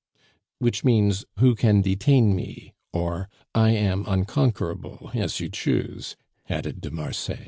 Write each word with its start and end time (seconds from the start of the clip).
"Which 0.57 0.83
means, 0.83 1.25
'Who 1.37 1.53
can 1.53 1.81
detain 1.81 2.35
me?' 2.35 2.73
or 2.91 3.29
'I 3.53 3.69
am 3.75 4.05
unconquerable,' 4.07 5.11
as 5.13 5.39
you 5.39 5.47
choose," 5.47 6.15
added 6.49 6.81
de 6.81 6.89
Marsay. 6.89 7.39